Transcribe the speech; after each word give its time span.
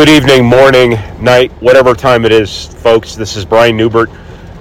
Good 0.00 0.08
evening, 0.08 0.46
morning, 0.46 0.92
night, 1.22 1.52
whatever 1.60 1.92
time 1.92 2.24
it 2.24 2.32
is, 2.32 2.68
folks. 2.68 3.16
This 3.16 3.36
is 3.36 3.44
Brian 3.44 3.76
Neubert 3.76 4.08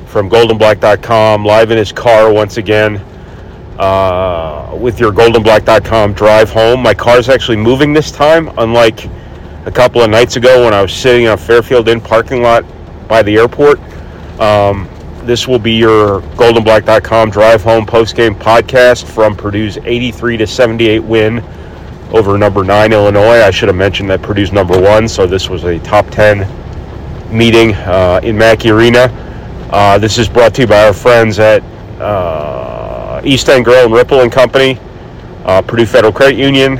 from 0.08 0.29
goldandblack.com, 0.29 1.46
live 1.46 1.71
in 1.71 1.78
his 1.78 1.94
car 1.94 2.29
once 2.29 2.58
again 2.58 2.97
uh, 3.79 4.78
with 4.78 4.99
your 4.99 5.13
goldandblack.com 5.13 6.12
drive 6.12 6.49
home. 6.49 6.83
My 6.83 6.94
car's 6.94 7.29
actually 7.29 7.55
moving 7.55 7.94
this 7.94 8.12
time, 8.12 8.52
unlike 8.57 9.05
a 9.65 9.71
couple 9.71 10.02
of 10.02 10.10
nights 10.10 10.35
ago 10.35 10.65
when 10.65 10.74
I 10.74 10.81
was 10.81 10.92
sitting 10.92 11.24
in 11.24 11.31
a 11.31 11.38
Fairfield 11.38 11.87
Inn 11.87 12.01
parking 12.01 12.42
lot 12.42 12.65
by 13.08 13.24
the 13.24 13.37
airport. 13.37 13.79
Um, 14.42 14.90
this 15.24 15.47
will 15.47 15.58
be 15.58 15.71
your 15.71 16.20
goldandblack.com 16.35 17.30
drive 17.30 17.63
home 17.63 17.85
post 17.85 18.17
game 18.17 18.35
podcast 18.35 19.09
from 19.09 19.38
Purdue's 19.38 19.77
83 19.77 20.35
to 20.35 20.45
78 20.45 20.99
win 20.99 21.41
over 22.12 22.38
number 22.38 22.63
nine 22.63 22.94
Illinois. 22.94 23.41
I 23.41 23.52
should 23.52 23.70
have 23.70 23.75
mentioned 23.75 24.09
that 24.09 24.21
Purdue's 24.21 24.52
number 24.52 24.80
one, 24.80 25.07
so 25.07 25.27
this 25.27 25.49
was 25.49 25.63
a 25.63 25.79
top 25.79 26.07
10 26.09 26.47
meeting 27.35 27.73
uh, 27.75 28.20
in 28.23 28.38
Mackey 28.38 28.71
Arena. 28.71 29.07
Uh, 29.71 29.97
this 29.99 30.17
is 30.17 30.27
brought 30.27 30.53
to 30.55 30.61
you 30.61 30.67
by 30.67 30.87
our 30.87 30.93
friends 30.93 31.37
at 31.39 31.61
uh, 32.01 33.21
East 33.23 33.49
End 33.49 33.65
Grill 33.65 33.85
and 33.85 33.93
Ripple 33.93 34.21
and 34.21 34.31
Company, 34.31 34.79
uh, 35.45 35.61
Purdue 35.61 35.85
Federal 35.85 36.11
Credit 36.11 36.37
Union, 36.37 36.77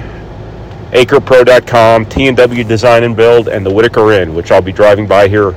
AcrePro.com, 0.92 2.08
T&W 2.08 2.64
Design 2.64 3.04
and 3.04 3.16
Build, 3.16 3.48
and 3.48 3.64
the 3.64 3.72
Whitaker 3.72 4.12
Inn, 4.12 4.34
which 4.34 4.52
I'll 4.52 4.62
be 4.62 4.72
driving 4.72 5.06
by 5.06 5.28
here 5.28 5.52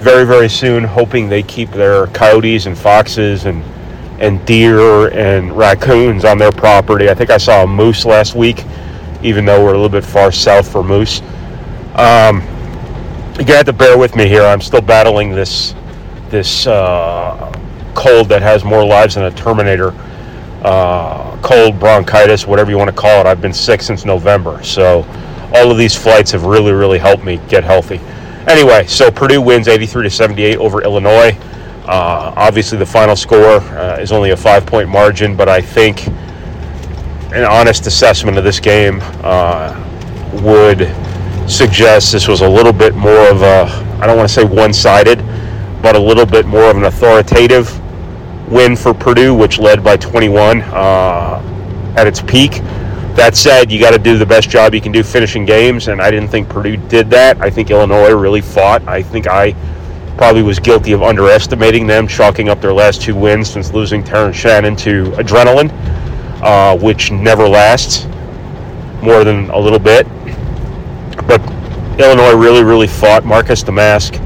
very, 0.00 0.26
very 0.26 0.48
soon, 0.48 0.82
hoping 0.82 1.28
they 1.28 1.44
keep 1.44 1.70
their 1.70 2.08
coyotes 2.08 2.66
and 2.66 2.76
foxes 2.76 3.44
and 3.44 3.62
and 4.18 4.44
deer 4.46 5.08
and 5.14 5.56
raccoons 5.56 6.24
on 6.24 6.38
their 6.38 6.52
property. 6.52 7.10
I 7.10 7.14
think 7.14 7.30
I 7.30 7.38
saw 7.38 7.64
a 7.64 7.66
moose 7.66 8.04
last 8.04 8.36
week 8.36 8.64
even 9.22 9.44
though 9.44 9.62
we're 9.62 9.74
a 9.74 9.78
little 9.78 9.88
bit 9.88 10.04
far 10.04 10.32
south 10.32 10.70
for 10.70 10.82
moose. 10.82 11.20
Um, 11.94 12.42
you 13.38 13.44
got 13.44 13.66
to 13.66 13.72
bear 13.72 13.96
with 13.98 14.16
me 14.16 14.28
here. 14.28 14.42
I'm 14.42 14.60
still 14.60 14.80
battling 14.80 15.30
this 15.30 15.74
this 16.30 16.66
uh, 16.66 17.52
cold 17.94 18.28
that 18.28 18.42
has 18.42 18.64
more 18.64 18.84
lives 18.84 19.14
than 19.14 19.24
a 19.24 19.30
Terminator. 19.30 19.94
Uh, 20.62 21.36
cold, 21.42 21.78
bronchitis, 21.80 22.46
whatever 22.46 22.70
you 22.70 22.78
want 22.78 22.88
to 22.88 22.96
call 22.96 23.20
it. 23.20 23.26
I've 23.26 23.40
been 23.40 23.52
sick 23.52 23.82
since 23.82 24.04
November, 24.04 24.62
so 24.62 25.04
all 25.54 25.70
of 25.70 25.76
these 25.76 25.96
flights 25.96 26.30
have 26.30 26.44
really, 26.44 26.72
really 26.72 26.98
helped 26.98 27.24
me 27.24 27.40
get 27.48 27.64
healthy. 27.64 28.00
Anyway, 28.46 28.86
so 28.86 29.10
Purdue 29.10 29.40
wins 29.42 29.68
83 29.68 30.04
to 30.04 30.10
78 30.10 30.56
over 30.58 30.82
Illinois. 30.82 31.36
Uh, 31.84 32.32
obviously, 32.36 32.78
the 32.78 32.86
final 32.86 33.16
score 33.16 33.58
uh, 33.58 33.98
is 34.00 34.12
only 34.12 34.30
a 34.30 34.36
five-point 34.36 34.88
margin, 34.88 35.36
but 35.36 35.48
I 35.48 35.60
think 35.60 36.06
an 37.32 37.44
honest 37.44 37.86
assessment 37.86 38.36
of 38.36 38.44
this 38.44 38.60
game 38.60 38.98
uh, 39.22 39.72
would 40.42 40.80
suggest 41.50 42.12
this 42.12 42.28
was 42.28 42.42
a 42.42 42.48
little 42.48 42.74
bit 42.74 42.94
more 42.94 43.28
of 43.30 43.40
a, 43.40 43.64
I 44.00 44.06
don't 44.06 44.18
want 44.18 44.28
to 44.28 44.34
say 44.34 44.44
one 44.44 44.72
sided, 44.72 45.18
but 45.80 45.96
a 45.96 45.98
little 45.98 46.26
bit 46.26 46.44
more 46.46 46.70
of 46.70 46.76
an 46.76 46.84
authoritative 46.84 47.80
win 48.50 48.76
for 48.76 48.92
Purdue, 48.92 49.34
which 49.34 49.58
led 49.58 49.82
by 49.82 49.96
21 49.96 50.60
uh, 50.60 51.94
at 51.96 52.06
its 52.06 52.20
peak. 52.20 52.60
That 53.16 53.34
said, 53.34 53.72
you 53.72 53.80
got 53.80 53.92
to 53.92 53.98
do 53.98 54.18
the 54.18 54.26
best 54.26 54.50
job 54.50 54.74
you 54.74 54.80
can 54.82 54.92
do 54.92 55.02
finishing 55.02 55.46
games, 55.46 55.88
and 55.88 56.02
I 56.02 56.10
didn't 56.10 56.28
think 56.28 56.50
Purdue 56.50 56.76
did 56.76 57.08
that. 57.10 57.40
I 57.40 57.48
think 57.48 57.70
Illinois 57.70 58.12
really 58.12 58.40
fought. 58.42 58.86
I 58.86 59.02
think 59.02 59.26
I 59.26 59.54
probably 60.18 60.42
was 60.42 60.58
guilty 60.58 60.92
of 60.92 61.02
underestimating 61.02 61.86
them, 61.86 62.06
chalking 62.06 62.50
up 62.50 62.60
their 62.60 62.74
last 62.74 63.00
two 63.00 63.14
wins 63.14 63.48
since 63.48 63.72
losing 63.72 64.04
Terrence 64.04 64.36
Shannon 64.36 64.76
to 64.76 65.04
adrenaline 65.12 65.70
uh, 66.42 66.76
which 66.78 67.10
never 67.10 67.48
lasts 67.48 68.06
more 69.02 69.24
than 69.24 69.50
a 69.50 69.58
little 69.58 69.78
bit. 69.78 70.06
But 71.26 71.40
Illinois 71.98 72.34
really, 72.34 72.64
really 72.64 72.86
fought. 72.86 73.24
Marcus 73.24 73.62
Domask 73.62 74.20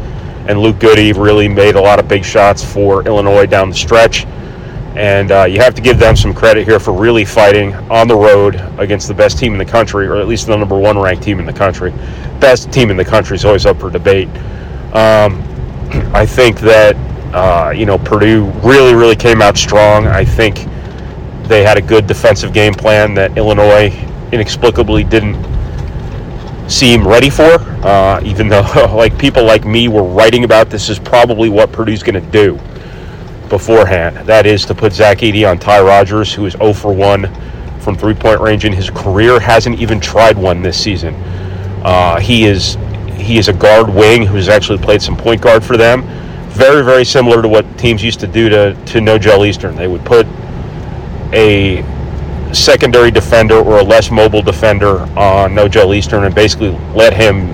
and 0.48 0.60
Luke 0.60 0.78
Goode 0.78 1.16
really 1.16 1.48
made 1.48 1.74
a 1.74 1.80
lot 1.80 1.98
of 1.98 2.08
big 2.08 2.24
shots 2.24 2.64
for 2.64 3.06
Illinois 3.06 3.46
down 3.46 3.68
the 3.68 3.76
stretch. 3.76 4.24
And 4.96 5.30
uh, 5.30 5.44
you 5.44 5.58
have 5.60 5.74
to 5.74 5.82
give 5.82 5.98
them 5.98 6.16
some 6.16 6.32
credit 6.32 6.66
here 6.66 6.80
for 6.80 6.92
really 6.92 7.24
fighting 7.24 7.74
on 7.90 8.08
the 8.08 8.16
road 8.16 8.54
against 8.78 9.08
the 9.08 9.14
best 9.14 9.38
team 9.38 9.52
in 9.52 9.58
the 9.58 9.64
country, 9.64 10.06
or 10.06 10.16
at 10.16 10.26
least 10.26 10.46
the 10.46 10.56
number 10.56 10.78
one 10.78 10.98
ranked 10.98 11.22
team 11.22 11.38
in 11.38 11.44
the 11.44 11.52
country. 11.52 11.90
Best 12.40 12.72
team 12.72 12.90
in 12.90 12.96
the 12.96 13.04
country 13.04 13.34
is 13.34 13.44
always 13.44 13.66
up 13.66 13.78
for 13.78 13.90
debate. 13.90 14.28
Um, 14.94 15.42
I 16.14 16.24
think 16.24 16.60
that 16.60 16.96
uh, 17.34 17.72
you 17.72 17.84
know 17.84 17.98
Purdue 17.98 18.46
really, 18.62 18.94
really 18.94 19.16
came 19.16 19.42
out 19.42 19.58
strong. 19.58 20.06
I 20.06 20.24
think 20.24 20.66
they 21.48 21.62
had 21.62 21.76
a 21.76 21.82
good 21.82 22.06
defensive 22.06 22.52
game 22.52 22.74
plan 22.74 23.14
that 23.14 23.36
Illinois 23.36 23.92
inexplicably 24.32 25.04
didn't 25.04 25.36
seem 26.68 27.06
ready 27.06 27.30
for. 27.30 27.60
Uh, 27.84 28.20
even 28.24 28.48
though, 28.48 28.62
like 28.96 29.16
people 29.18 29.44
like 29.44 29.64
me 29.64 29.88
were 29.88 30.02
writing 30.02 30.44
about 30.44 30.70
this 30.70 30.88
is 30.88 30.98
probably 30.98 31.48
what 31.48 31.72
Purdue's 31.72 32.02
going 32.02 32.22
to 32.22 32.30
do 32.30 32.58
beforehand. 33.48 34.16
That 34.26 34.46
is 34.46 34.64
to 34.66 34.74
put 34.74 34.92
Zach 34.92 35.18
Edey 35.18 35.48
on 35.48 35.58
Ty 35.58 35.82
Rodgers, 35.82 36.32
who 36.32 36.46
is 36.46 36.54
0 36.54 36.72
for 36.72 36.92
1 36.92 37.80
from 37.80 37.96
three-point 37.96 38.40
range 38.40 38.64
in 38.64 38.72
his 38.72 38.90
career. 38.90 39.38
Hasn't 39.38 39.78
even 39.78 40.00
tried 40.00 40.36
one 40.36 40.62
this 40.62 40.80
season. 40.80 41.14
Uh, 41.84 42.18
he 42.18 42.44
is 42.44 42.76
he 43.14 43.38
is 43.38 43.48
a 43.48 43.52
guard 43.52 43.88
wing 43.88 44.24
who's 44.26 44.48
actually 44.48 44.78
played 44.78 45.00
some 45.00 45.16
point 45.16 45.40
guard 45.40 45.64
for 45.64 45.76
them. 45.76 46.02
Very 46.50 46.84
very 46.84 47.04
similar 47.04 47.42
to 47.42 47.48
what 47.48 47.78
teams 47.78 48.02
used 48.02 48.18
to 48.20 48.26
do 48.26 48.48
to 48.48 48.74
to 48.74 48.98
Nojel 48.98 49.46
Eastern. 49.46 49.76
They 49.76 49.86
would 49.86 50.04
put 50.04 50.26
a 51.32 51.84
secondary 52.54 53.10
defender 53.10 53.56
or 53.56 53.78
a 53.78 53.82
less 53.82 54.10
mobile 54.10 54.42
defender 54.42 55.00
on 55.18 55.54
Nojel 55.54 55.96
Eastern 55.96 56.24
and 56.24 56.34
basically 56.34 56.70
let 56.94 57.12
him 57.12 57.48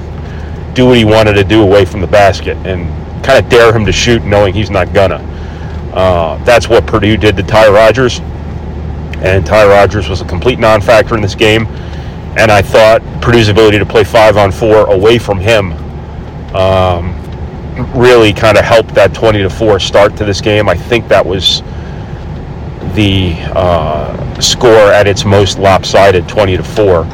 do 0.74 0.86
what 0.86 0.96
he 0.96 1.04
wanted 1.04 1.34
to 1.34 1.44
do 1.44 1.62
away 1.62 1.84
from 1.84 2.00
the 2.00 2.06
basket 2.06 2.56
and 2.66 2.86
kind 3.24 3.42
of 3.42 3.50
dare 3.50 3.74
him 3.74 3.84
to 3.84 3.92
shoot 3.92 4.24
knowing 4.24 4.54
he's 4.54 4.70
not 4.70 4.92
gonna. 4.92 5.16
Uh, 5.92 6.42
that's 6.44 6.68
what 6.68 6.86
Purdue 6.86 7.16
did 7.16 7.36
to 7.36 7.42
Ty 7.42 7.68
Rodgers. 7.68 8.20
And 9.22 9.46
Ty 9.46 9.66
Rodgers 9.66 10.08
was 10.08 10.20
a 10.20 10.24
complete 10.24 10.58
non 10.58 10.80
factor 10.80 11.14
in 11.14 11.20
this 11.22 11.34
game. 11.34 11.66
And 12.36 12.50
I 12.50 12.62
thought 12.62 13.02
Purdue's 13.20 13.48
ability 13.48 13.78
to 13.78 13.86
play 13.86 14.04
five 14.04 14.36
on 14.36 14.50
four 14.50 14.90
away 14.90 15.18
from 15.18 15.38
him 15.38 15.72
um, 16.54 17.14
really 17.94 18.32
kind 18.32 18.56
of 18.56 18.64
helped 18.64 18.94
that 18.94 19.14
20 19.14 19.42
to 19.42 19.50
4 19.50 19.78
start 19.78 20.16
to 20.16 20.24
this 20.24 20.40
game. 20.40 20.68
I 20.68 20.74
think 20.74 21.08
that 21.08 21.24
was 21.24 21.62
the 22.94 23.34
uh, 23.54 24.40
score 24.40 24.92
at 24.92 25.06
its 25.06 25.24
most 25.24 25.58
lopsided, 25.58 26.28
20 26.28 26.56
to 26.56 26.62
four. 26.62 27.06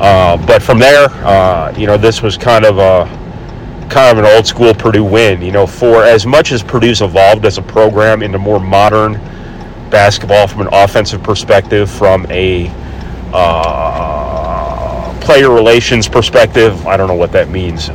Uh, 0.00 0.36
but 0.46 0.62
from 0.62 0.78
there, 0.78 1.08
uh, 1.24 1.72
you 1.76 1.86
know, 1.86 1.96
this 1.96 2.22
was 2.22 2.36
kind 2.36 2.64
of 2.64 2.78
a 2.78 3.06
kind 3.88 4.18
of 4.18 4.24
an 4.24 4.30
old 4.34 4.46
school 4.46 4.74
Purdue 4.74 5.04
win. 5.04 5.42
You 5.42 5.52
know, 5.52 5.66
for 5.66 6.02
as 6.02 6.26
much 6.26 6.50
as 6.50 6.62
Purdue's 6.62 7.02
evolved 7.02 7.44
as 7.44 7.58
a 7.58 7.62
program 7.62 8.22
into 8.22 8.38
more 8.38 8.58
modern 8.58 9.14
basketball 9.90 10.46
from 10.48 10.62
an 10.62 10.68
offensive 10.72 11.22
perspective, 11.22 11.90
from 11.90 12.26
a 12.30 12.68
uh, 13.32 15.20
player 15.20 15.50
relations 15.50 16.08
perspective, 16.08 16.86
I 16.86 16.96
don't 16.96 17.08
know 17.08 17.14
what 17.14 17.32
that 17.32 17.48
means. 17.48 17.90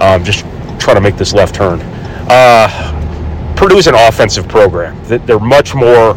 Um, 0.00 0.22
just 0.22 0.44
trying 0.78 0.96
to 0.96 1.00
make 1.00 1.16
this 1.16 1.32
left 1.32 1.54
turn. 1.54 1.80
Uh, 2.30 3.54
Purdue's 3.56 3.88
an 3.88 3.94
offensive 3.96 4.46
program. 4.46 4.96
They're 5.04 5.40
much 5.40 5.74
more 5.74 6.14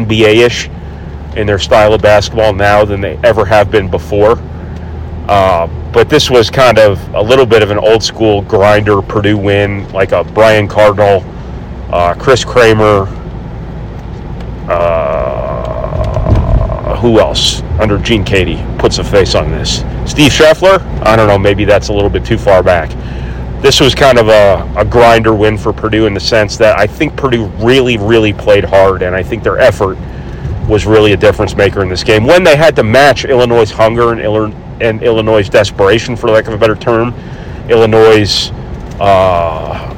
NBA-ish 0.00 0.68
in 1.36 1.46
their 1.46 1.58
style 1.58 1.92
of 1.92 2.02
basketball 2.02 2.52
now 2.52 2.84
than 2.84 3.00
they 3.00 3.16
ever 3.24 3.44
have 3.44 3.70
been 3.70 3.90
before. 3.90 4.38
Uh, 5.28 5.66
but 5.92 6.08
this 6.08 6.30
was 6.30 6.50
kind 6.50 6.78
of 6.78 7.14
a 7.14 7.22
little 7.22 7.46
bit 7.46 7.62
of 7.62 7.70
an 7.70 7.78
old 7.78 8.02
school 8.02 8.42
grinder 8.42 9.00
Purdue 9.00 9.38
win, 9.38 9.90
like 9.92 10.12
a 10.12 10.24
Brian 10.24 10.68
Cardinal, 10.68 11.24
uh, 11.90 12.14
Chris 12.14 12.44
Kramer, 12.44 13.06
uh, 14.68 15.26
who 16.96 17.18
else 17.18 17.62
under 17.80 17.98
Gene 17.98 18.24
Keady 18.24 18.78
puts 18.78 18.98
a 18.98 19.04
face 19.04 19.34
on 19.34 19.50
this? 19.50 19.78
Steve 20.06 20.32
Scheffler? 20.32 20.80
I 21.02 21.16
don't 21.16 21.28
know, 21.28 21.38
maybe 21.38 21.64
that's 21.64 21.88
a 21.88 21.92
little 21.92 22.10
bit 22.10 22.24
too 22.24 22.38
far 22.38 22.62
back 22.62 22.90
this 23.64 23.80
was 23.80 23.94
kind 23.94 24.18
of 24.18 24.28
a, 24.28 24.70
a 24.76 24.84
grinder 24.84 25.34
win 25.34 25.56
for 25.56 25.72
Purdue 25.72 26.04
in 26.04 26.12
the 26.12 26.20
sense 26.20 26.58
that 26.58 26.78
I 26.78 26.86
think 26.86 27.16
Purdue 27.16 27.46
really, 27.56 27.96
really 27.96 28.34
played 28.34 28.62
hard, 28.62 29.00
and 29.00 29.16
I 29.16 29.22
think 29.22 29.42
their 29.42 29.58
effort 29.58 29.96
was 30.68 30.84
really 30.84 31.14
a 31.14 31.16
difference 31.16 31.56
maker 31.56 31.80
in 31.80 31.88
this 31.88 32.04
game. 32.04 32.26
When 32.26 32.44
they 32.44 32.56
had 32.56 32.76
to 32.76 32.82
match 32.82 33.24
Illinois' 33.24 33.70
hunger 33.70 34.12
and, 34.12 34.54
and 34.82 35.02
Illinois' 35.02 35.48
desperation, 35.48 36.14
for 36.14 36.28
lack 36.28 36.46
of 36.46 36.52
a 36.52 36.58
better 36.58 36.76
term, 36.76 37.14
Illinois' 37.70 38.50
uh, 39.00 39.88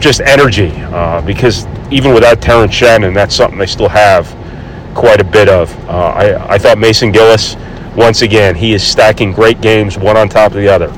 just 0.00 0.22
energy, 0.22 0.72
uh, 0.74 1.20
because 1.20 1.66
even 1.90 2.14
without 2.14 2.40
Terrence 2.40 2.72
Shannon, 2.72 3.12
that's 3.12 3.34
something 3.34 3.58
they 3.58 3.66
still 3.66 3.90
have 3.90 4.26
quite 4.94 5.20
a 5.20 5.24
bit 5.24 5.50
of. 5.50 5.70
Uh, 5.86 5.92
I, 5.92 6.54
I 6.54 6.56
thought 6.56 6.78
Mason 6.78 7.12
Gillis, 7.12 7.56
once 7.94 8.22
again, 8.22 8.54
he 8.54 8.72
is 8.72 8.82
stacking 8.82 9.32
great 9.32 9.60
games 9.60 9.98
one 9.98 10.16
on 10.16 10.30
top 10.30 10.52
of 10.52 10.56
the 10.56 10.68
other. 10.68 10.90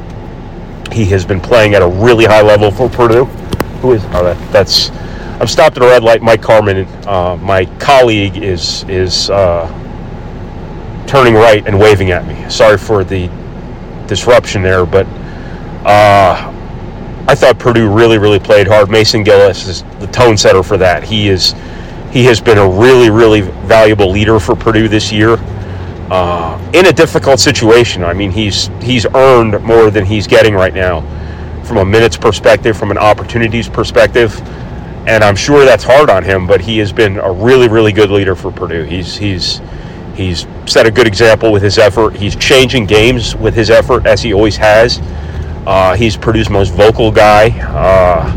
He 0.92 1.04
has 1.06 1.24
been 1.24 1.40
playing 1.40 1.74
at 1.74 1.82
a 1.82 1.88
really 1.88 2.24
high 2.24 2.42
level 2.42 2.70
for 2.70 2.88
Purdue. 2.88 3.24
Who 3.80 3.92
is 3.92 4.04
oh, 4.06 4.24
that, 4.24 4.52
that's? 4.52 4.90
I'm 5.40 5.46
stopped 5.46 5.76
at 5.76 5.82
a 5.82 5.86
red 5.86 6.02
light. 6.02 6.22
Mike 6.22 6.42
Carmin, 6.42 6.86
uh, 7.06 7.36
my 7.36 7.66
colleague, 7.78 8.36
is 8.38 8.84
is 8.88 9.30
uh, 9.30 9.66
turning 11.06 11.34
right 11.34 11.66
and 11.66 11.78
waving 11.78 12.10
at 12.10 12.26
me. 12.26 12.48
Sorry 12.50 12.76
for 12.78 13.04
the 13.04 13.30
disruption 14.06 14.62
there, 14.62 14.84
but 14.86 15.06
Uh, 15.84 16.54
I 17.28 17.34
thought 17.34 17.58
Purdue 17.58 17.88
really, 17.88 18.18
really 18.18 18.40
played 18.40 18.66
hard. 18.66 18.90
Mason 18.90 19.22
Gillis 19.22 19.66
is 19.68 19.84
the 20.00 20.08
tone 20.08 20.36
setter 20.36 20.62
for 20.62 20.76
that. 20.76 21.04
He 21.04 21.28
is 21.28 21.54
he 22.10 22.24
has 22.24 22.40
been 22.40 22.58
a 22.58 22.68
really, 22.68 23.10
really 23.10 23.42
valuable 23.68 24.10
leader 24.10 24.40
for 24.40 24.56
Purdue 24.56 24.88
this 24.88 25.12
year. 25.12 25.36
Uh, 26.10 26.58
in 26.72 26.86
a 26.86 26.92
difficult 26.92 27.38
situation. 27.38 28.02
I 28.02 28.14
mean, 28.14 28.30
he's 28.30 28.68
he's 28.80 29.04
earned 29.14 29.62
more 29.62 29.90
than 29.90 30.06
he's 30.06 30.26
getting 30.26 30.54
right 30.54 30.72
now, 30.72 31.02
from 31.64 31.76
a 31.76 31.84
minutes 31.84 32.16
perspective, 32.16 32.78
from 32.78 32.90
an 32.90 32.96
opportunities 32.96 33.68
perspective, 33.68 34.40
and 35.06 35.22
I'm 35.22 35.36
sure 35.36 35.66
that's 35.66 35.84
hard 35.84 36.08
on 36.08 36.24
him. 36.24 36.46
But 36.46 36.62
he 36.62 36.78
has 36.78 36.92
been 36.92 37.18
a 37.18 37.30
really, 37.30 37.68
really 37.68 37.92
good 37.92 38.10
leader 38.10 38.34
for 38.34 38.50
Purdue. 38.50 38.84
He's 38.84 39.16
he's 39.16 39.60
he's 40.14 40.46
set 40.64 40.86
a 40.86 40.90
good 40.90 41.06
example 41.06 41.52
with 41.52 41.62
his 41.62 41.76
effort. 41.76 42.16
He's 42.16 42.34
changing 42.36 42.86
games 42.86 43.36
with 43.36 43.54
his 43.54 43.68
effort 43.68 44.06
as 44.06 44.22
he 44.22 44.32
always 44.32 44.56
has. 44.56 45.00
Uh, 45.66 45.94
he's 45.94 46.16
Purdue's 46.16 46.48
most 46.48 46.72
vocal 46.72 47.12
guy, 47.12 47.50
uh, 47.68 48.32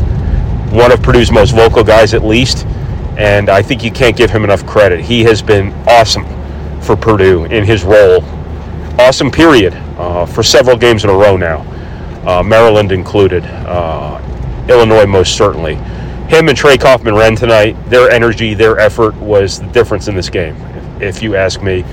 one 0.74 0.92
of 0.92 1.02
Purdue's 1.02 1.32
most 1.32 1.52
vocal 1.52 1.82
guys 1.82 2.12
at 2.12 2.22
least, 2.22 2.66
and 3.16 3.48
I 3.48 3.62
think 3.62 3.82
you 3.82 3.90
can't 3.90 4.14
give 4.14 4.30
him 4.30 4.44
enough 4.44 4.66
credit. 4.66 5.00
He 5.00 5.24
has 5.24 5.40
been 5.40 5.72
awesome 5.88 6.26
for 6.82 6.96
Purdue 6.96 7.44
in 7.46 7.64
his 7.64 7.84
role. 7.84 8.22
Awesome 8.98 9.30
period 9.30 9.74
uh, 9.98 10.26
for 10.26 10.42
several 10.42 10.76
games 10.76 11.04
in 11.04 11.10
a 11.10 11.14
row 11.14 11.36
now, 11.36 11.60
uh, 12.26 12.42
Maryland 12.42 12.92
included, 12.92 13.44
uh, 13.44 14.20
Illinois 14.68 15.06
most 15.06 15.36
certainly. 15.36 15.74
Him 16.28 16.48
and 16.48 16.56
Trey 16.56 16.78
Kaufman 16.78 17.14
Renn 17.14 17.36
tonight, 17.36 17.76
their 17.88 18.10
energy, 18.10 18.54
their 18.54 18.78
effort 18.78 19.14
was 19.16 19.60
the 19.60 19.66
difference 19.68 20.08
in 20.08 20.14
this 20.14 20.30
game, 20.30 20.56
if, 21.00 21.16
if 21.16 21.22
you 21.22 21.36
ask 21.36 21.62
me. 21.62 21.84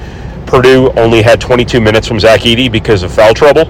Purdue 0.46 0.92
only 0.92 1.22
had 1.22 1.40
22 1.40 1.80
minutes 1.80 2.08
from 2.08 2.20
Zach 2.20 2.42
Edey 2.42 2.72
because 2.72 3.04
of 3.04 3.14
foul 3.14 3.34
trouble. 3.34 3.66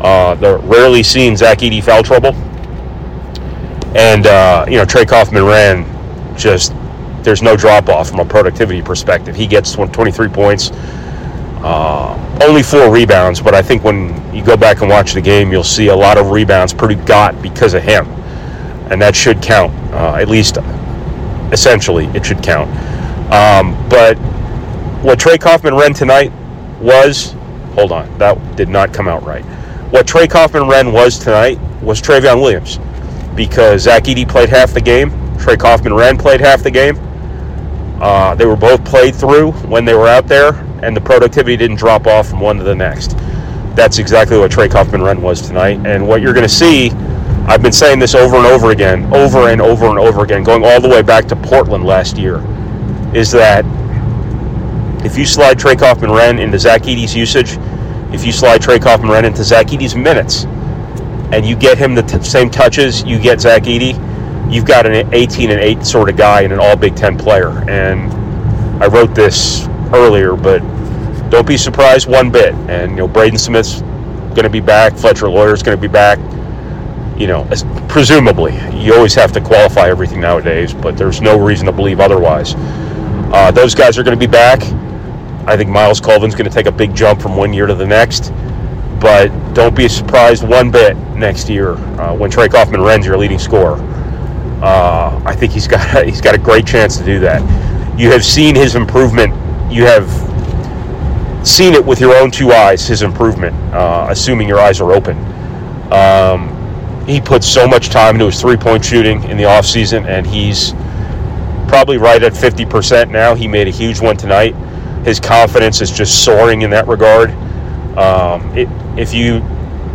Uh, 0.00 0.34
the 0.34 0.58
rarely 0.58 1.02
seen 1.02 1.36
Zach 1.36 1.58
Edey 1.58 1.82
foul 1.82 2.02
trouble. 2.02 2.34
And, 3.96 4.26
uh, 4.26 4.66
you 4.68 4.76
know, 4.76 4.84
Trey 4.84 5.04
Kaufman 5.04 5.44
Renn 5.44 5.86
just 6.36 6.72
there's 7.24 7.42
no 7.42 7.56
drop 7.56 7.88
off 7.88 8.10
from 8.10 8.20
a 8.20 8.24
productivity 8.24 8.82
perspective. 8.82 9.34
He 9.34 9.46
gets 9.46 9.72
23 9.72 10.28
points, 10.28 10.70
uh, 11.62 12.38
only 12.42 12.62
four 12.62 12.92
rebounds, 12.92 13.40
but 13.40 13.54
I 13.54 13.62
think 13.62 13.82
when 13.82 14.34
you 14.34 14.44
go 14.44 14.56
back 14.56 14.82
and 14.82 14.90
watch 14.90 15.14
the 15.14 15.22
game, 15.22 15.50
you'll 15.50 15.64
see 15.64 15.88
a 15.88 15.96
lot 15.96 16.18
of 16.18 16.30
rebounds 16.30 16.74
Purdue 16.74 16.96
got 17.06 17.40
because 17.40 17.72
of 17.72 17.82
him, 17.82 18.06
and 18.90 19.00
that 19.00 19.16
should 19.16 19.42
count. 19.42 19.72
Uh, 19.92 20.16
at 20.16 20.28
least, 20.28 20.58
essentially, 21.50 22.04
it 22.08 22.26
should 22.26 22.42
count. 22.42 22.68
Um, 23.32 23.88
but 23.88 24.16
what 25.02 25.18
Trey 25.18 25.38
Kaufman 25.38 25.72
Renn 25.72 25.96
tonight 25.96 26.30
was, 26.80 27.34
hold 27.72 27.90
on, 27.90 28.18
that 28.18 28.56
did 28.56 28.68
not 28.68 28.92
come 28.92 29.08
out 29.08 29.24
right. 29.24 29.44
What 29.90 30.06
Trey 30.06 30.26
Kaufman 30.26 30.64
Renn 30.64 30.92
was 30.92 31.18
tonight 31.18 31.58
was 31.80 32.02
Trevion 32.02 32.42
Williams, 32.42 32.78
because 33.34 33.82
Zach 33.82 34.04
Edey 34.04 34.28
played 34.28 34.50
half 34.50 34.74
the 34.74 34.80
game, 34.80 35.10
Trey 35.38 35.56
Kaufman 35.56 35.92
Renn 35.92 36.18
played 36.18 36.40
half 36.40 36.62
the 36.62 36.70
game 36.70 36.98
uh, 38.00 38.34
they 38.34 38.46
were 38.46 38.56
both 38.56 38.84
played 38.84 39.14
through 39.14 39.52
when 39.68 39.84
they 39.84 39.94
were 39.94 40.08
out 40.08 40.26
there, 40.26 40.54
and 40.82 40.96
the 40.96 41.00
productivity 41.00 41.56
didn't 41.56 41.76
drop 41.76 42.06
off 42.06 42.28
from 42.28 42.40
one 42.40 42.58
to 42.58 42.64
the 42.64 42.74
next. 42.74 43.16
That's 43.74 43.98
exactly 43.98 44.38
what 44.38 44.50
Trey 44.50 44.68
Kaufman 44.68 45.00
Renn 45.00 45.20
was 45.20 45.42
tonight. 45.42 45.84
And 45.86 46.06
what 46.06 46.20
you're 46.20 46.32
going 46.32 46.46
to 46.46 46.54
see, 46.54 46.90
I've 47.46 47.62
been 47.62 47.72
saying 47.72 47.98
this 47.98 48.14
over 48.14 48.36
and 48.36 48.46
over 48.46 48.70
again, 48.70 49.12
over 49.12 49.48
and 49.48 49.60
over 49.60 49.86
and 49.86 49.98
over 49.98 50.22
again, 50.22 50.42
going 50.42 50.64
all 50.64 50.80
the 50.80 50.88
way 50.88 51.02
back 51.02 51.26
to 51.26 51.36
Portland 51.36 51.84
last 51.84 52.16
year, 52.16 52.36
is 53.14 53.30
that 53.32 53.64
if 55.04 55.18
you 55.18 55.26
slide 55.26 55.58
Trey 55.58 55.76
Kaufman 55.76 56.10
Renn 56.10 56.40
into 56.40 56.58
Zach 56.58 56.82
Edey's 56.82 57.14
usage, 57.14 57.58
if 58.14 58.24
you 58.24 58.32
slide 58.32 58.62
Trey 58.62 58.78
Kaufman 58.78 59.10
Renn 59.10 59.24
into 59.24 59.44
Zach 59.44 59.66
Edey's 59.66 59.94
minutes, 59.94 60.44
and 61.32 61.44
you 61.44 61.56
get 61.56 61.76
him 61.76 61.94
the 61.94 62.02
t- 62.02 62.22
same 62.22 62.48
touches 62.50 63.02
you 63.04 63.18
get 63.18 63.40
Zach 63.40 63.64
Edey, 63.64 63.98
you've 64.48 64.66
got 64.66 64.86
an 64.86 65.12
18 65.12 65.50
and 65.50 65.60
8 65.60 65.84
sort 65.84 66.08
of 66.08 66.16
guy 66.16 66.42
and 66.42 66.52
an 66.52 66.58
all 66.58 66.76
Big 66.76 66.96
Ten 66.96 67.16
player. 67.16 67.48
And 67.68 68.12
I 68.82 68.86
wrote 68.86 69.14
this 69.14 69.66
earlier, 69.92 70.36
but 70.36 70.58
don't 71.30 71.46
be 71.46 71.56
surprised 71.56 72.08
one 72.08 72.30
bit. 72.30 72.54
And, 72.68 72.92
you 72.92 72.96
know, 72.98 73.08
Braden 73.08 73.38
Smith's 73.38 73.80
going 73.80 74.44
to 74.44 74.50
be 74.50 74.60
back, 74.60 74.96
Fletcher 74.96 75.28
Loyer's 75.28 75.62
going 75.62 75.76
to 75.76 75.80
be 75.80 75.88
back. 75.88 76.18
You 77.18 77.28
know, 77.28 77.48
presumably, 77.88 78.54
you 78.76 78.94
always 78.94 79.14
have 79.14 79.32
to 79.32 79.40
qualify 79.40 79.88
everything 79.88 80.20
nowadays, 80.20 80.74
but 80.74 80.96
there's 80.96 81.20
no 81.20 81.38
reason 81.38 81.66
to 81.66 81.72
believe 81.72 82.00
otherwise. 82.00 82.54
Uh, 82.56 83.50
those 83.52 83.74
guys 83.74 83.96
are 83.98 84.02
going 84.02 84.18
to 84.18 84.26
be 84.26 84.30
back. 84.30 84.62
I 85.46 85.56
think 85.56 85.70
Myles 85.70 86.00
Colvin's 86.00 86.34
going 86.34 86.48
to 86.48 86.54
take 86.54 86.66
a 86.66 86.72
big 86.72 86.94
jump 86.94 87.20
from 87.22 87.36
one 87.36 87.52
year 87.52 87.66
to 87.66 87.74
the 87.74 87.86
next. 87.86 88.32
But 89.00 89.28
don't 89.54 89.76
be 89.76 89.88
surprised 89.88 90.46
one 90.46 90.70
bit 90.70 90.96
next 91.14 91.48
year 91.48 91.72
uh, 92.00 92.14
when 92.14 92.30
Trey 92.30 92.48
Kaufman 92.48 92.80
Renn's 92.80 93.06
your 93.06 93.18
leading 93.18 93.38
scorer. 93.38 93.76
Uh, 94.64 95.20
I 95.26 95.36
think 95.36 95.52
he's 95.52 95.68
got 95.68 96.06
he's 96.06 96.22
got 96.22 96.34
a 96.34 96.38
great 96.38 96.66
chance 96.66 96.96
to 96.96 97.04
do 97.04 97.20
that. 97.20 97.42
You 98.00 98.10
have 98.10 98.24
seen 98.24 98.54
his 98.54 98.76
improvement. 98.76 99.34
You 99.70 99.84
have 99.84 100.08
seen 101.46 101.74
it 101.74 101.84
with 101.84 102.00
your 102.00 102.16
own 102.16 102.30
two 102.30 102.50
eyes. 102.50 102.86
His 102.86 103.02
improvement, 103.02 103.54
uh, 103.74 104.06
assuming 104.08 104.48
your 104.48 104.58
eyes 104.58 104.80
are 104.80 104.92
open. 104.92 105.18
Um, 105.92 106.50
he 107.06 107.20
put 107.20 107.44
so 107.44 107.68
much 107.68 107.90
time 107.90 108.14
into 108.14 108.24
his 108.24 108.40
three-point 108.40 108.82
shooting 108.82 109.22
in 109.24 109.36
the 109.36 109.42
offseason, 109.42 110.06
and 110.06 110.26
he's 110.26 110.72
probably 111.68 111.98
right 111.98 112.22
at 112.22 112.32
50% 112.32 113.10
now. 113.10 113.34
He 113.34 113.46
made 113.46 113.68
a 113.68 113.70
huge 113.70 114.00
one 114.00 114.16
tonight. 114.16 114.54
His 115.04 115.20
confidence 115.20 115.82
is 115.82 115.90
just 115.90 116.24
soaring 116.24 116.62
in 116.62 116.70
that 116.70 116.88
regard. 116.88 117.30
Um, 117.98 118.56
it, 118.56 118.68
if 118.98 119.12
you 119.12 119.44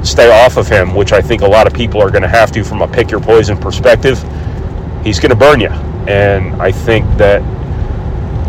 stay 0.04 0.30
off 0.46 0.58
of 0.58 0.68
him, 0.68 0.94
which 0.94 1.12
I 1.12 1.22
think 1.22 1.42
a 1.42 1.48
lot 1.48 1.66
of 1.66 1.74
people 1.74 2.00
are 2.02 2.12
going 2.12 2.22
to 2.22 2.28
have 2.28 2.52
to 2.52 2.64
from 2.64 2.84
a 2.84 2.88
pick 2.88 3.10
your 3.10 3.20
poison 3.20 3.58
perspective, 3.58 4.24
he's 5.04 5.20
going 5.20 5.30
to 5.30 5.36
burn 5.36 5.60
you. 5.60 5.70
And 6.08 6.62
I 6.62 6.72
think 6.72 7.06
that 7.18 7.42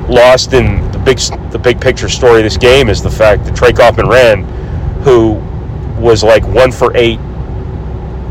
lost 0.09 0.53
in 0.53 0.91
the 0.93 0.99
big 0.99 1.19
the 1.51 1.59
big 1.59 1.81
picture 1.81 2.09
story 2.09 2.41
of 2.41 2.45
this 2.45 2.57
game 2.57 2.89
is 2.89 3.03
the 3.03 3.11
fact 3.11 3.45
that 3.45 3.55
Trey 3.55 3.73
Kaufman 3.73 4.07
Renn, 4.07 4.45
who 5.03 5.35
was 6.01 6.23
like 6.23 6.47
one 6.47 6.73
for 6.73 6.97
eight 6.97 7.21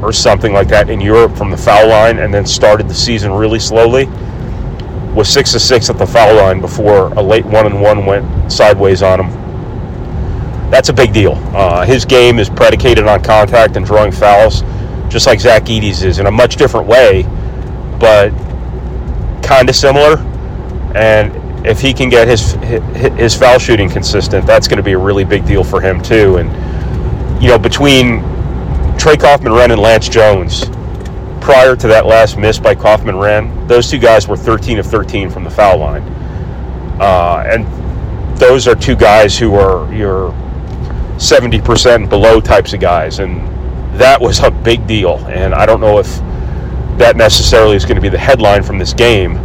or 0.01 0.11
something 0.13 0.53
like 0.53 0.67
that 0.69 0.89
in 0.89 1.01
Europe 1.01 1.35
from 1.35 1.51
the 1.51 1.57
foul 1.57 1.87
line, 1.87 2.19
and 2.19 2.33
then 2.33 2.45
started 2.45 2.87
the 2.87 2.93
season 2.93 3.31
really 3.31 3.59
slowly, 3.59 4.05
was 5.13 5.29
six 5.29 5.51
to 5.51 5.59
six 5.59 5.89
at 5.89 5.97
the 5.97 6.07
foul 6.07 6.35
line 6.35 6.61
before 6.61 7.13
a 7.13 7.21
late 7.21 7.45
one 7.45 7.65
and 7.65 7.81
one 7.81 8.05
went 8.05 8.51
sideways 8.51 9.01
on 9.03 9.19
him. 9.19 10.69
That's 10.71 10.89
a 10.89 10.93
big 10.93 11.13
deal. 11.13 11.33
Uh, 11.53 11.85
his 11.85 12.05
game 12.05 12.39
is 12.39 12.49
predicated 12.49 13.07
on 13.07 13.23
contact 13.23 13.75
and 13.75 13.85
drawing 13.85 14.11
fouls, 14.11 14.61
just 15.11 15.27
like 15.27 15.39
Zach 15.39 15.63
Edey's 15.63 16.03
is 16.03 16.19
in 16.19 16.27
a 16.27 16.31
much 16.31 16.55
different 16.55 16.87
way 16.87 17.23
but 17.99 18.31
kind 19.43 19.69
of 19.69 19.75
similar. 19.75 20.17
And 20.95 21.67
if 21.67 21.81
he 21.81 21.93
can 21.93 22.09
get 22.09 22.27
his 22.27 22.53
his 23.17 23.35
foul 23.35 23.59
shooting 23.59 23.89
consistent, 23.89 24.45
that's 24.45 24.67
going 24.67 24.77
to 24.77 24.83
be 24.83 24.93
a 24.93 24.97
really 24.97 25.25
big 25.25 25.45
deal 25.45 25.63
for 25.63 25.81
him 25.81 26.01
too. 26.01 26.37
And 26.37 26.49
you 27.41 27.49
know, 27.49 27.59
between 27.59 28.21
Trey 28.97 29.17
Kaufman 29.17 29.53
Renn 29.53 29.71
and 29.71 29.81
Lance 29.81 30.09
Jones, 30.09 30.65
prior 31.41 31.75
to 31.75 31.87
that 31.87 32.05
last 32.05 32.37
miss 32.37 32.59
by 32.59 32.75
Kaufman 32.75 33.15
Renn, 33.15 33.67
those 33.67 33.89
two 33.89 33.99
guys 33.99 34.27
were 34.27 34.37
13 34.37 34.79
of 34.79 34.85
13 34.85 35.29
from 35.29 35.43
the 35.43 35.49
foul 35.49 35.79
line, 35.79 36.03
uh, 37.01 37.43
and 37.47 37.65
those 38.37 38.67
are 38.67 38.75
two 38.75 38.95
guys 38.95 39.37
who 39.37 39.55
are 39.55 39.93
your 39.93 40.31
70% 41.17 42.09
below 42.09 42.39
types 42.39 42.73
of 42.73 42.79
guys, 42.79 43.19
and 43.19 43.45
that 43.99 44.19
was 44.19 44.39
a 44.39 44.49
big 44.49 44.87
deal. 44.87 45.17
And 45.27 45.53
I 45.53 45.65
don't 45.65 45.81
know 45.81 45.99
if 45.99 46.21
that 46.99 47.15
necessarily 47.15 47.75
is 47.75 47.85
going 47.85 47.95
to 47.95 48.01
be 48.01 48.09
the 48.09 48.17
headline 48.17 48.61
from 48.61 48.77
this 48.77 48.93
game. 48.93 49.37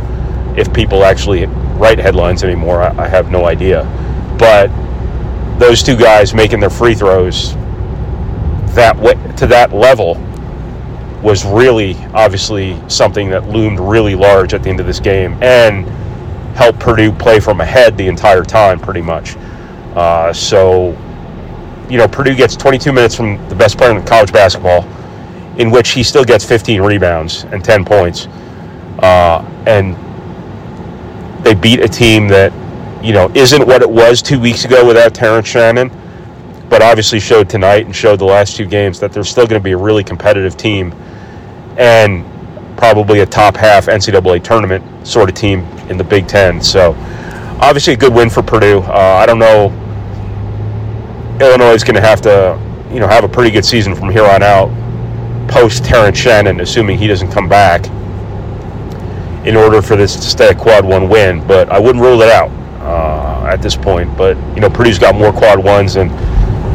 If 0.57 0.73
people 0.73 1.05
actually 1.05 1.47
write 1.47 1.99
headlines 1.99 2.45
anymore, 2.45 2.83
I, 2.83 3.05
I 3.05 3.09
have 3.09 3.31
no 3.31 3.47
idea. 3.47 3.85
But 4.39 4.69
those 5.59 5.83
two 5.83 5.97
guys 5.97 6.35
making 6.35 6.61
their 6.61 6.71
free 6.71 6.95
throws 6.95 7.55
that 8.75 8.97
way, 8.97 9.15
to 9.37 9.47
that 9.47 9.73
level 9.73 10.17
was 11.23 11.45
really 11.45 11.95
obviously 12.13 12.79
something 12.89 13.31
that 13.31 13.49
loomed 13.49 13.79
really 13.79 14.17
large 14.17 14.53
at 14.53 14.63
the 14.63 14.69
end 14.69 14.81
of 14.81 14.87
this 14.87 15.01
game 15.01 15.41
and 15.43 15.87
helped 16.57 16.81
Purdue 16.81 17.13
play 17.13 17.41
from 17.41 17.61
ahead 17.61 17.97
the 17.97 18.07
entire 18.09 18.43
time, 18.43 18.79
pretty 18.81 19.01
much. 19.01 19.37
Uh, 19.95 20.33
so, 20.33 20.89
you 21.89 21.99
know, 21.99 22.09
Purdue 22.09 22.35
gets 22.35 22.57
22 22.57 22.93
minutes 22.93 23.15
from 23.15 23.49
the 23.49 23.55
best 23.55 23.79
player 23.79 23.97
in 23.97 24.05
college 24.05 24.33
basketball 24.33 24.83
in 25.59 25.71
which 25.71 25.91
he 25.91 26.03
still 26.03 26.25
gets 26.25 26.45
15 26.45 26.81
rebounds 26.83 27.45
and 27.45 27.65
10 27.65 27.85
points. 27.85 28.27
Uh, 28.99 29.45
and 29.67 29.97
they 31.45 31.55
beat 31.55 31.81
a 31.81 31.89
team 31.89 32.27
that, 32.29 32.53
you 33.05 33.13
know, 33.13 33.31
isn't 33.35 33.67
what 33.67 33.83
it 33.83 33.91
was 33.91 34.23
two 34.23 34.41
weeks 34.41 34.65
ago 34.65 34.87
without 34.87 35.15
Terrence 35.15 35.47
Shannon, 35.47 35.91
but 36.69 36.83
obviously 36.83 37.21
showed 37.21 37.49
tonight 37.49 37.87
and 37.87 37.95
showed 37.95 38.19
the 38.19 38.25
last 38.25 38.57
two 38.57 38.67
games 38.67 38.99
that 39.01 39.13
they're 39.13 39.25
still 39.25 39.47
going 39.47 39.61
to 39.61 39.65
be 39.65 39.73
a 39.73 39.77
really 39.77 40.03
competitive 40.03 40.57
team 40.57 40.93
and 41.77 42.25
probably 42.77 43.21
a 43.21 43.27
top 43.27 43.57
half 43.57 43.87
NCAA 43.87 44.43
tournament 44.43 45.07
sort 45.07 45.29
of 45.29 45.35
team 45.35 45.61
in 45.89 45.97
the 45.97 46.05
Big 46.05 46.27
Ten. 46.27 46.61
So 46.61 46.95
obviously 47.61 47.93
a 47.93 47.97
good 47.97 48.13
win 48.13 48.29
for 48.29 48.43
Purdue. 48.43 48.81
Uh, 48.81 49.19
I 49.21 49.27
don't 49.27 49.39
know. 49.39 49.73
Illinois 51.41 51.75
is 51.75 51.85
going 51.85 51.97
to 51.97 52.01
have 52.01 52.21
to, 52.23 52.59
you 52.93 53.01
know, 53.01 53.09
have 53.09 53.25
a 53.25 53.29
pretty 53.29 53.51
good 53.51 53.65
season 53.65 53.95
from 53.95 54.09
here 54.09 54.25
on 54.25 54.43
out 54.43 54.71
post 55.49 55.85
Terrence 55.85 56.19
Shannon, 56.19 56.61
assuming 56.61 56.99
he 56.99 57.07
doesn't 57.07 57.31
come 57.31 57.49
back, 57.49 57.87
in 59.47 59.57
order 59.57 59.83
for 59.83 59.97
this 59.97 60.15
to 60.17 60.23
stay 60.23 60.49
a 60.49 60.55
quad 60.55 60.85
one 60.85 61.09
win. 61.09 61.47
But 61.47 61.71
I 61.71 61.79
wouldn't 61.79 62.03
rule 62.03 62.23
it 62.23 62.31
out 62.31 62.51
uh, 62.81 63.47
at 63.47 63.63
this 63.63 63.77
point. 63.77 64.17
But 64.17 64.37
you 64.55 64.61
know, 64.61 64.71
Purdue's 64.71 64.99
got 64.99 65.15
more 65.15 65.33
quad 65.33 65.63
ones 65.63 65.95
than 65.95 66.11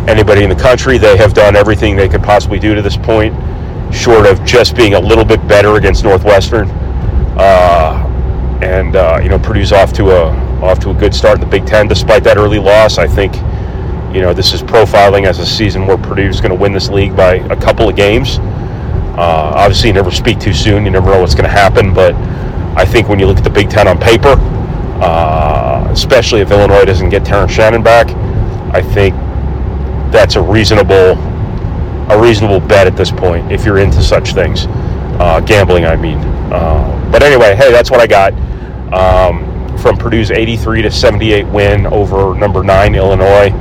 anybody 0.10 0.44
in 0.44 0.50
the 0.50 0.56
country. 0.56 0.98
They 0.98 1.18
have 1.18 1.34
done 1.34 1.56
everything 1.56 1.96
they 1.96 2.10
could 2.10 2.24
possibly 2.24 2.60
do 2.60 2.76
to 2.76 2.82
this 2.82 2.98
point, 2.98 3.34
short 3.94 4.26
of 4.26 4.44
just 4.44 4.76
being 4.76 4.94
a 4.94 5.00
little 5.00 5.26
bit 5.26 5.46
better 5.48 5.76
against 5.76 6.04
Northwestern. 6.04 6.70
Uh, 7.38 8.06
and 8.62 8.96
uh, 8.96 9.20
you 9.22 9.30
know, 9.30 9.40
Purdue's 9.40 9.72
off 9.72 9.94
to 9.94 10.12
a 10.12 10.50
off 10.62 10.80
to 10.80 10.90
a 10.90 10.94
good 10.94 11.16
start 11.16 11.36
in 11.36 11.42
the 11.42 11.48
Big 11.48 11.66
Ten 11.66 11.88
despite 11.88 12.24
that 12.26 12.38
early 12.38 12.60
loss. 12.60 12.98
I 12.98 13.08
think 13.08 13.36
you 14.14 14.22
know 14.22 14.34
this 14.34 14.54
is 14.54 14.62
profiling 14.62 15.26
as 15.26 15.40
a 15.40 15.46
season 15.46 15.88
where 15.88 15.98
Purdue's 15.98 16.42
going 16.42 16.52
to 16.52 16.58
win 16.58 16.74
this 16.74 16.90
league 16.90 17.16
by 17.16 17.36
a 17.36 17.56
couple 17.56 17.88
of 17.88 17.96
games. 17.96 18.40
Uh, 19.20 19.52
obviously, 19.54 19.90
you 19.90 19.94
never 19.94 20.12
speak 20.12 20.40
too 20.40 20.54
soon. 20.54 20.86
You 20.86 20.92
never 20.92 21.12
know 21.12 21.20
what's 21.20 21.36
going 21.36 21.44
to 21.44 21.50
happen, 21.50 21.94
but 21.94 22.16
I 22.78 22.86
think 22.86 23.10
when 23.10 23.20
you 23.20 23.26
look 23.26 23.38
at 23.38 23.44
the 23.44 23.50
Big 23.50 23.70
Ten 23.70 23.86
on 23.86 24.00
paper, 24.00 24.36
uh, 25.02 25.86
especially 25.92 26.40
if 26.40 26.52
Illinois 26.52 26.86
doesn't 26.86 27.10
get 27.10 27.26
Terrence 27.26 27.52
Shannon 27.52 27.84
back, 27.84 28.08
I 28.74 28.82
think 28.82 29.14
that's 30.10 30.36
a 30.36 30.42
reasonable 30.42 31.18
a 32.10 32.20
reasonable 32.20 32.62
bet 32.62 32.88
at 32.88 32.96
this 32.96 33.12
point 33.12 33.52
if 33.52 33.66
you're 33.66 33.80
into 33.80 34.02
such 34.02 34.34
things, 34.34 34.68
uh, 35.20 35.42
gambling. 35.42 35.84
I 35.84 35.98
mean, 35.98 36.20
uh, 36.54 37.10
but 37.12 37.22
anyway, 37.22 37.56
hey, 37.56 37.74
that's 37.74 37.92
what 37.92 38.00
I 38.00 38.08
got 38.08 38.34
um, 38.94 39.78
from 39.80 39.98
Purdue's 39.98 40.32
83 40.32 40.84
to 40.84 40.92
78 40.92 41.46
win 41.48 41.88
over 41.88 42.40
number 42.40 42.64
nine 42.64 42.96
Illinois. 42.96 43.52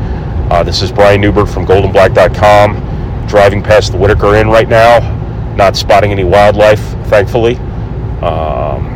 Uh, 0.52 0.62
this 0.62 0.82
is 0.82 0.92
Brian 0.92 1.20
Neubert 1.20 1.48
from 1.48 1.66
GoldandBlack.com, 1.66 3.26
driving 3.26 3.60
past 3.60 3.90
the 3.90 3.98
Whitaker 3.98 4.36
Inn 4.36 4.46
right 4.46 4.68
now, 4.68 5.17
not 5.58 5.76
spotting 5.76 6.12
any 6.12 6.22
wildlife, 6.24 6.80
thankfully. 7.08 7.56
Um, 8.22 8.94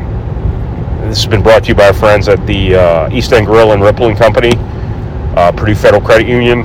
this 1.08 1.18
has 1.18 1.26
been 1.26 1.42
brought 1.42 1.64
to 1.64 1.68
you 1.68 1.74
by 1.74 1.88
our 1.88 1.92
friends 1.92 2.28
at 2.28 2.46
the 2.46 2.76
uh, 2.76 3.10
East 3.10 3.32
End 3.32 3.46
Grill 3.46 3.72
and 3.72 3.82
Rippling 3.82 4.16
Company, 4.16 4.52
uh, 5.36 5.50
Purdue 5.52 5.74
Federal 5.74 6.00
Credit 6.00 6.26
Union, 6.26 6.62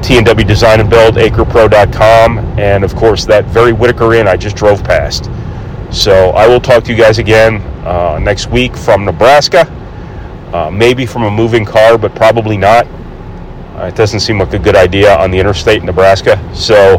TNW 0.00 0.46
Design 0.46 0.80
and 0.80 0.88
Build, 0.88 1.16
AcrePro.com, 1.16 2.38
and 2.58 2.82
of 2.82 2.96
course 2.96 3.26
that 3.26 3.44
very 3.44 3.74
Whitaker 3.74 4.14
Inn 4.14 4.26
I 4.26 4.36
just 4.36 4.56
drove 4.56 4.82
past. 4.82 5.26
So 5.94 6.30
I 6.30 6.48
will 6.48 6.60
talk 6.60 6.82
to 6.84 6.90
you 6.90 6.98
guys 6.98 7.18
again 7.18 7.56
uh, 7.86 8.18
next 8.18 8.48
week 8.48 8.74
from 8.74 9.04
Nebraska, 9.04 9.70
uh, 10.54 10.70
maybe 10.70 11.04
from 11.04 11.24
a 11.24 11.30
moving 11.30 11.66
car, 11.66 11.98
but 11.98 12.14
probably 12.14 12.56
not. 12.56 12.86
Uh, 13.76 13.90
it 13.92 13.94
doesn't 13.94 14.20
seem 14.20 14.38
like 14.38 14.54
a 14.54 14.58
good 14.58 14.74
idea 14.74 15.14
on 15.18 15.30
the 15.30 15.38
interstate 15.38 15.80
in 15.80 15.86
Nebraska. 15.86 16.42
So 16.54 16.98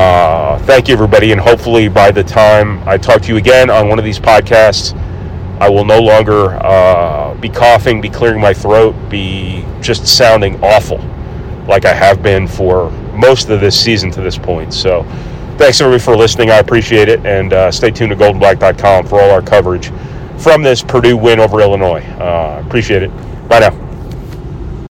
uh, 0.00 0.58
thank 0.60 0.88
you, 0.88 0.94
everybody, 0.94 1.32
and 1.32 1.40
hopefully 1.40 1.86
by 1.86 2.10
the 2.10 2.24
time 2.24 2.82
I 2.88 2.96
talk 2.96 3.20
to 3.22 3.28
you 3.28 3.36
again 3.36 3.68
on 3.68 3.86
one 3.86 3.98
of 3.98 4.04
these 4.04 4.18
podcasts, 4.18 4.96
I 5.60 5.68
will 5.68 5.84
no 5.84 6.00
longer 6.00 6.54
uh, 6.54 7.34
be 7.34 7.50
coughing, 7.50 8.00
be 8.00 8.08
clearing 8.08 8.40
my 8.40 8.54
throat, 8.54 8.94
be 9.10 9.62
just 9.82 10.06
sounding 10.06 10.58
awful 10.64 10.96
like 11.66 11.84
I 11.84 11.92
have 11.92 12.22
been 12.22 12.48
for 12.48 12.90
most 13.12 13.50
of 13.50 13.60
this 13.60 13.78
season 13.78 14.10
to 14.12 14.22
this 14.22 14.38
point. 14.38 14.72
So, 14.72 15.02
thanks 15.58 15.82
everybody 15.82 16.02
for 16.02 16.16
listening. 16.16 16.50
I 16.50 16.60
appreciate 16.60 17.10
it. 17.10 17.24
And 17.26 17.52
uh, 17.52 17.70
stay 17.70 17.90
tuned 17.90 18.10
to 18.10 18.16
goldandblack.com 18.16 19.06
for 19.06 19.20
all 19.20 19.30
our 19.30 19.42
coverage 19.42 19.92
from 20.38 20.62
this 20.62 20.82
Purdue 20.82 21.18
win 21.18 21.40
over 21.40 21.60
Illinois. 21.60 22.02
Uh, 22.18 22.62
appreciate 22.66 23.02
it. 23.02 23.10
Bye 23.50 23.58
now. 23.58 23.89